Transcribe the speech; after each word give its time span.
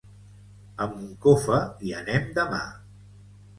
A 0.85 0.87
Moncofa 0.93 1.61
hi 1.89 1.95
anem 2.01 2.35
demà. 2.41 2.65